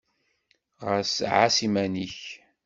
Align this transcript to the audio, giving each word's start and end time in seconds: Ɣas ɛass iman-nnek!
Ɣas 0.87 1.13
ɛass 1.31 1.57
iman-nnek! 1.65 2.17